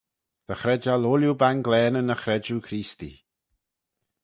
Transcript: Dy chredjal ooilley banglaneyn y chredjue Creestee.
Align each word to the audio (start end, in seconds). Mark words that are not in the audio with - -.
Dy 0.47 0.55
chredjal 0.61 1.07
ooilley 1.07 1.37
banglaneyn 1.41 2.13
y 2.13 2.17
chredjue 2.23 2.63
Creestee. 2.67 3.19